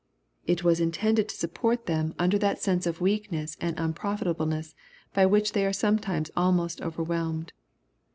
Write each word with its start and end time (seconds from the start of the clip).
It 0.47 0.63
was 0.63 0.79
intended 0.79 1.29
to 1.29 1.35
support 1.35 1.85
them 1.85 2.15
under 2.17 2.39
that 2.39 2.59
sense 2.59 2.87
of 2.87 3.01
weakness 3.01 3.55
and 3.61 3.79
un 3.79 3.93
profitableness 3.93 4.73
by 5.13 5.27
which 5.27 5.51
they 5.53 5.63
are 5.63 5.71
sometimes 5.73 6.31
almost 6.35 6.81
over 6.81 7.03
whelmed. 7.03 7.53